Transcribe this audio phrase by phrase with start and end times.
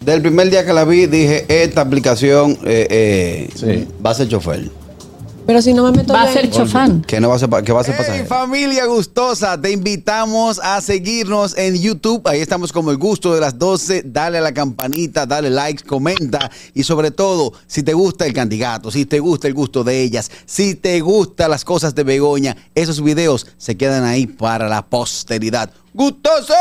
[0.00, 4.70] Del primer día que la vi, dije, esta aplicación eh, eh, va a ser chofer.
[5.46, 7.02] Pero si no me meto Va a ser chofán.
[7.02, 8.26] Que no va a ser, que va a ser Hey, pasajero.
[8.28, 12.22] familia gustosa, te invitamos a seguirnos en YouTube.
[12.26, 14.04] Ahí estamos como el gusto de las 12.
[14.06, 16.50] Dale a la campanita, dale like, comenta.
[16.72, 20.30] Y sobre todo, si te gusta el candidato, si te gusta el gusto de ellas,
[20.46, 25.70] si te gustan las cosas de Begoña, esos videos se quedan ahí para la posteridad.
[25.92, 26.54] ¡Gustoso!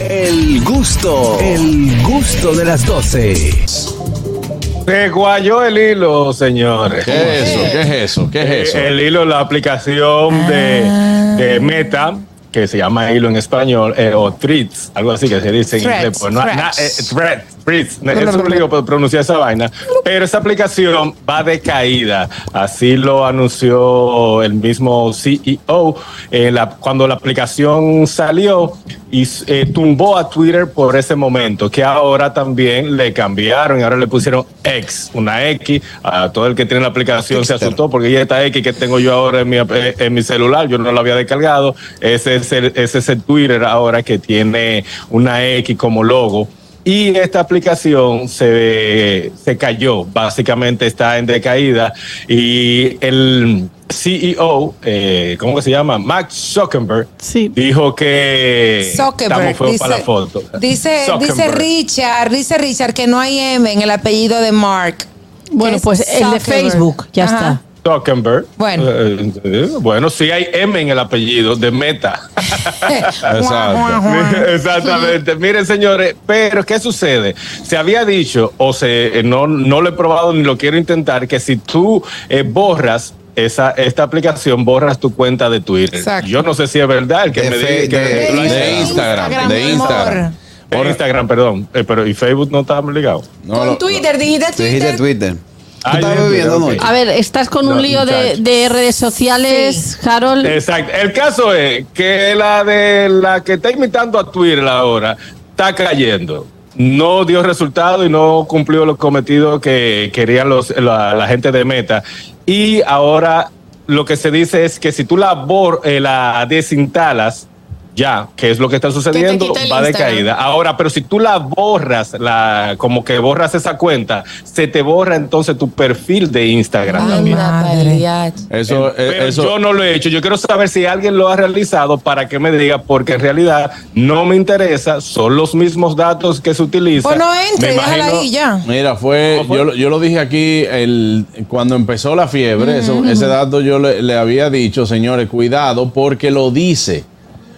[0.00, 3.34] El gusto, el gusto de las 12.
[3.66, 7.04] Se guayó el hilo, señores.
[7.04, 7.12] ¿Qué
[7.42, 7.60] es eso?
[7.70, 8.30] ¿Qué es eso?
[8.30, 8.78] ¿Qué es eso?
[8.78, 12.16] El hilo, la aplicación de, de Meta,
[12.50, 15.82] que se llama hilo en español, eh, o Threads, algo así que se dice en
[15.84, 16.18] inglés.
[16.18, 17.98] Pues no, na- eh, threads, threads.
[18.20, 19.70] Es complicado pronunciar esa vaina.
[20.04, 22.28] Pero esa aplicación va de caída.
[22.52, 25.96] Así lo anunció el mismo CEO
[26.30, 28.72] eh, la- cuando la aplicación salió
[29.10, 33.96] y eh, tumbó a Twitter por ese momento, que ahora también le cambiaron y ahora
[33.96, 35.82] le pusieron X, una X.
[36.02, 38.98] A todo el que tiene la aplicación se asustó porque ya esta X que tengo
[39.00, 41.74] yo ahora en mi, eh, en mi celular, yo no la había descargado.
[42.00, 46.48] Ese es, el, ese es el Twitter ahora que tiene una X como logo.
[46.84, 51.92] Y esta aplicación se, se cayó, básicamente está en decaída.
[52.26, 55.98] Y el CEO, eh, ¿cómo que se llama?
[55.98, 57.50] Max Zuckerberg, Sí.
[57.54, 60.42] dijo que Zuckerberg, estamos feos dice, para la foto.
[60.58, 61.48] Dice, dice.
[61.48, 65.06] Richard, dice Richard que no hay M en el apellido de Mark.
[65.52, 66.40] Bueno, pues el de.
[66.40, 67.34] Facebook, ya Ajá.
[67.36, 67.62] está.
[67.82, 68.46] Zuckerberg.
[68.56, 68.84] Bueno.
[68.86, 72.28] Eh, eh, bueno, sí hay M en el apellido de Meta.
[74.48, 75.34] Exactamente.
[75.36, 77.34] Miren, señores, pero ¿qué sucede?
[77.64, 81.26] Se había dicho, o se eh, no, no lo he probado ni lo quiero intentar,
[81.26, 85.98] que si tú eh, borras esa, esta aplicación, borras tu cuenta de Twitter.
[85.98, 86.28] Exacto.
[86.28, 88.80] Yo no sé si es verdad el que De me diga que de-.
[88.80, 90.34] Instagram, de Instagram.
[90.70, 91.68] De Instagram, perdón.
[91.74, 93.22] Eh, pero ¿y Facebook no está ligado?
[93.44, 95.36] No, Con lo- Twitter, dijiste Te dijiste Twitter.
[95.82, 95.84] Twitter.
[95.84, 96.78] Ah, ¿Tú estás yo bebiendo entiendo, anoche?
[96.78, 96.84] ok.
[96.84, 100.46] A ver, estás con un No, lío de, de redes sociales, Harold.
[100.46, 100.92] Exacto.
[101.00, 105.16] El caso es que la de la que está imitando a Twitter ahora
[105.50, 106.46] está cayendo.
[106.76, 111.64] No dio resultado y no cumplió los cometidos que querían los, la, la gente de
[111.64, 112.02] Meta.
[112.46, 113.50] Y ahora
[113.86, 117.48] lo que se dice es que si tú la, bor, eh, la desinstalas,
[117.94, 120.34] ya, que es lo que está sucediendo, va de caída.
[120.34, 125.16] Ahora, pero si tú la borras, la, como que borras esa cuenta, se te borra
[125.16, 127.36] entonces tu perfil de Instagram Ay, también.
[127.36, 128.02] madre.
[128.50, 130.08] Eso, eh, eso, yo no lo he hecho.
[130.08, 133.70] Yo quiero saber si alguien lo ha realizado para que me diga, porque en realidad
[133.94, 135.00] no me interesa.
[135.00, 137.02] Son los mismos datos que se utilizan.
[137.10, 138.60] Pues no entre, Me déjala imagino- ahí ya.
[138.66, 143.26] Mira, fue, yo, lo- yo lo dije aquí el, cuando empezó la fiebre, eso- ese
[143.26, 147.04] dato yo le, le había dicho, señores, cuidado, porque lo dice.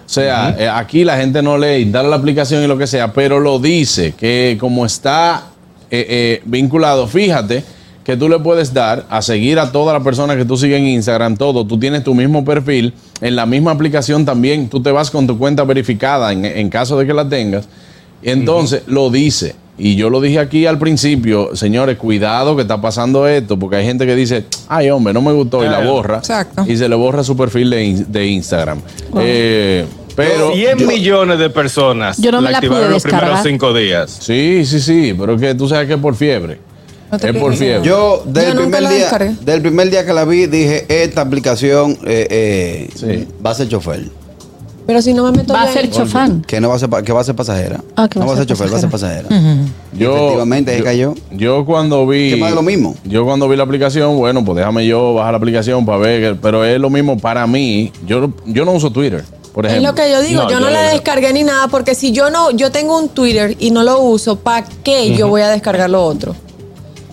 [0.05, 3.13] O sea, eh, aquí la gente no lee, instala la aplicación y lo que sea,
[3.13, 5.45] pero lo dice, que como está
[5.91, 7.65] eh, eh, vinculado, fíjate
[8.05, 10.89] que tú le puedes dar a seguir a todas las personas que tú sigues en
[10.89, 15.11] Instagram, todo, tú tienes tu mismo perfil, en la misma aplicación también, tú te vas
[15.11, 17.69] con tu cuenta verificada en, en caso de que la tengas,
[18.23, 19.55] entonces lo dice.
[19.79, 23.85] Y yo lo dije aquí al principio, señores, cuidado que está pasando esto, porque hay
[23.87, 26.19] gente que dice, ay hombre, no me gustó y la borra.
[26.19, 26.65] Exacto.
[26.69, 28.81] Y se le borra su perfil de, in- de Instagram.
[29.19, 30.53] Eh, pero...
[30.53, 34.11] 100 millones de personas Yo no me la activaron pude los primeros cinco días.
[34.21, 36.59] Sí, sí, sí, pero que tú sabes que es por fiebre.
[37.11, 37.87] No te Es por fiebre.
[37.87, 39.35] Yo, del, Yo primer día, descargué.
[39.43, 43.27] del primer día que la vi, dije, esta aplicación eh, eh, Sí.
[43.45, 44.05] va a ser chofer.
[44.87, 46.43] Pero si no me meto Va a ser chofán.
[46.43, 47.81] Que no va a ser, pa- que va a ser pasajera.
[47.97, 49.29] Ah, que no va a ser chofer, va a ser pasajera.
[49.93, 51.15] Yo, Efectivamente, ahí yo- cayó.
[51.31, 52.31] Yo cuando vi.
[52.31, 52.97] Que más de lo mismo.
[53.05, 56.41] Yo cuando vi la aplicación, bueno, pues déjame yo bajar la aplicación para ver, que-
[56.41, 57.93] pero es lo mismo para mí.
[58.07, 59.91] Yo, yo no uso Twitter, por Es ejemplo.
[59.93, 62.31] lo que yo digo, No, yo no yo- la descargué ni nada, porque si yo
[62.31, 65.89] no, yo tengo un Twitter y no lo uso, ¿para qué yo voy a descargar
[65.91, 66.35] lo otro?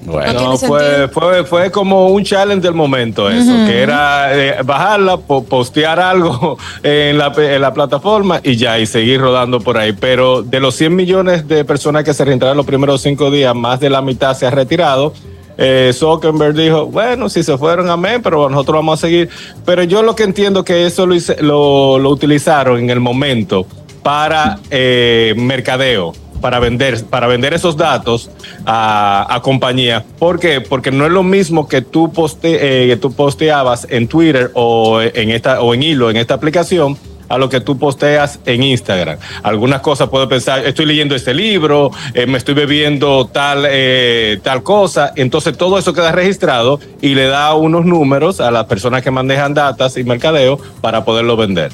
[0.10, 5.18] Bueno, No fue, fue, fue como un challenge del momento eso, que era eh, bajarla,
[5.18, 9.94] po- postear algo en la, en la plataforma y ya, y seguir rodando por ahí.
[9.94, 13.80] Pero de los 100 millones de personas que se registraron los primeros cinco días, más
[13.80, 15.14] de la mitad se ha retirado.
[15.62, 19.30] Eh, Zuckerberg dijo, bueno, si se fueron, amén, pero nosotros vamos a seguir.
[19.66, 23.66] Pero yo lo que entiendo que eso lo, hice- lo, lo utilizaron en el momento
[24.02, 28.30] para eh, mercadeo, para vender, para vender esos datos
[28.66, 30.04] a, a compañías.
[30.18, 30.62] ¿Por qué?
[30.62, 35.30] Porque no es lo mismo que tú, poste, eh, tú posteabas en Twitter o en,
[35.30, 36.98] esta, o en hilo en esta aplicación
[37.30, 39.20] a lo que tú posteas en Instagram.
[39.44, 44.64] Algunas cosas puedo pensar, estoy leyendo este libro, eh, me estoy bebiendo tal, eh, tal
[44.64, 49.12] cosa, entonces todo eso queda registrado y le da unos números a las personas que
[49.12, 51.72] manejan datas y mercadeo para poderlo vender.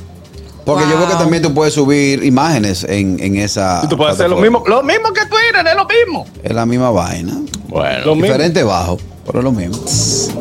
[0.66, 3.82] Porque yo veo que también tú puedes subir imágenes en, en esa.
[3.84, 6.26] Y tú puedes hacer lo mismo, lo mismo que Twitter, es lo mismo.
[6.44, 7.34] Es la misma vaina.
[7.68, 8.06] Bueno.
[8.06, 8.28] Lo mismo.
[8.28, 9.76] Diferente bajo, pero lo mismo.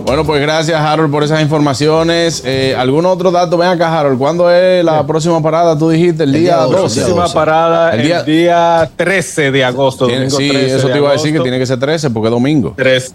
[0.04, 2.42] Bueno, pues gracias, Harold, por esas informaciones.
[2.44, 3.56] Eh, ¿Algún otro dato?
[3.56, 4.18] Ven acá, Harold.
[4.18, 5.78] ¿Cuándo es la próxima parada?
[5.78, 6.76] Tú dijiste el, El día día 12.
[6.76, 7.00] 12.
[7.00, 7.34] Próxima 12.
[7.34, 10.06] parada El el día- día, 13 de agosto.
[10.06, 12.26] Tiene- domingo sí, 13 eso te iba a decir que tiene que ser 13 porque
[12.28, 12.74] es domingo.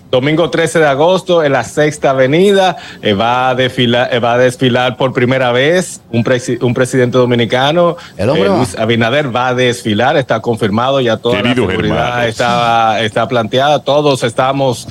[0.10, 4.38] Domingo 13 de agosto en la Sexta Avenida eh, va, a desfilar, eh, va a
[4.40, 7.96] desfilar por primera vez un, presi- un presidente dominicano.
[8.18, 8.54] El hombre Eh.
[8.58, 13.80] Luis Abinader va a desfilar, está confirmado, ya toda Queridos la seguridad está, está planteada.
[13.84, 14.88] Todos estamos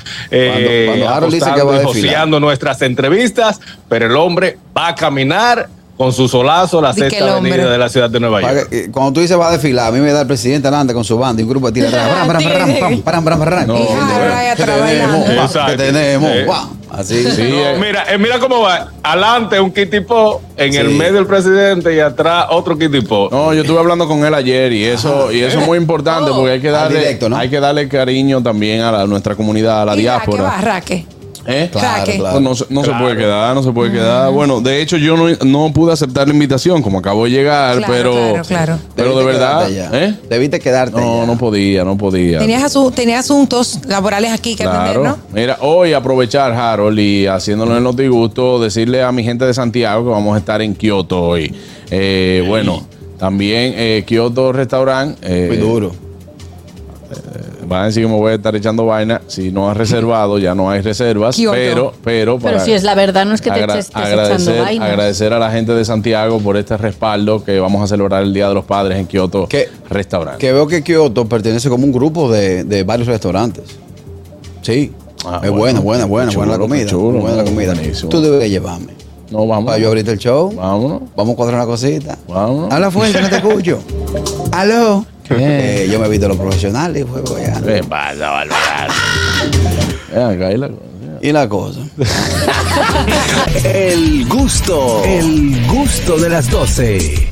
[0.69, 5.69] eh, dice que va nuestras entrevistas, pero el hombre va a caminar
[5.99, 7.31] con su solazo la Di que Sexta el.
[7.33, 8.69] Avenida de la ciudad de Nueva York.
[8.69, 10.93] que- eh, Cuando tú dices va a desfilar, a mí me da el presidente adelante
[10.93, 12.25] con su banda y un grupo de tiras atrás.
[12.25, 13.67] Pram, pram, pram, pram, pram, pram, pram, pram.
[13.67, 16.29] No, Y Harold ahí ¿Qué atrás tenemos?
[16.31, 16.47] Eh.
[16.91, 17.29] Así.
[17.31, 18.91] Sí, No, eh, mira, eh, mira cómo va.
[19.03, 20.93] Adelante un kitipo, en el Sí.
[20.93, 23.27] medio el presidente y atrás otro kitipo.
[23.29, 26.51] No, yo estuve hablando con él ayer y eso, y eso es muy importante porque
[26.53, 27.35] hay que darle, directo, ¿no?
[27.35, 30.43] hay que darle cariño también a la- nuestra comunidad, a la ¿Y diáspora.
[30.43, 31.05] va, Raque?
[31.47, 31.69] ¿Eh?
[31.71, 32.39] Claro, claro.
[32.41, 33.05] No, se- no se Claro.
[33.05, 34.31] puede quedar, no se puede quedar.
[34.31, 37.93] Bueno, de hecho yo no, no pude aceptar la invitación, como acabo de llegar, Claro,
[37.93, 38.79] pero, claro, claro.
[38.95, 39.67] pero de verdad.
[39.95, 40.15] ¿eh?
[40.29, 40.99] Debiste quedarte.
[40.99, 41.25] No, allá.
[41.25, 42.39] no podía, no podía.
[42.39, 45.03] Tenías, asu- tenías asuntos laborales aquí que atender, Claro.
[45.03, 45.17] ¿no?
[45.33, 50.03] Mira, hoy aprovechar, Harold, y haciéndolo en los disgustos, decirle a mi gente de Santiago
[50.03, 51.53] que vamos a estar en Kioto hoy.
[51.89, 52.85] Eh, bueno,
[53.17, 55.17] también eh, Kioto Restaurant.
[55.23, 55.91] eh, Muy duro.
[57.69, 59.21] Van a decir que me voy a estar echando vaina.
[59.27, 61.37] Si no has reservado, ya no hay reservas.
[61.37, 64.89] Pero, pero, Pero si es la verdad, no es que te estés agradecer, echando vainas.
[64.89, 68.47] agradecer a la gente de Santiago por este respaldo que vamos a celebrar el Día
[68.49, 69.69] de los Padres en Kioto ¿Qué?
[69.89, 70.37] Restaurant.
[70.37, 73.63] Que veo que Kioto pertenece como un grupo de, de varios restaurantes.
[74.63, 74.91] Sí.
[75.25, 75.81] Ah, es bueno.
[75.81, 76.85] buena, buena, buena, buena la comida.
[76.87, 77.73] chulo, buena la comida.
[77.73, 78.09] buenísimo.
[78.09, 78.93] Tú debes llevarme.
[79.31, 79.65] No, vamos.
[79.65, 80.51] Para yo abrirte el show.
[80.55, 81.01] Vámonos.
[81.15, 82.17] Vamos a cuadrar una cosita.
[82.27, 82.71] Vámonos.
[82.73, 83.79] Habla fuerte, no te escucho.
[84.51, 85.05] Aló.
[85.31, 87.05] Eh, yo me he visto los profesionales.
[87.09, 87.61] juego ya.
[87.61, 88.87] ¿Qué pasa, Bárbara?
[90.11, 90.81] Ven acá, y la cosa.
[91.21, 91.79] Y la cosa.
[93.63, 97.27] El gusto, el gusto de las 12.